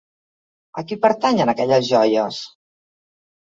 [0.81, 2.41] A qui pertanyen aquelles joies?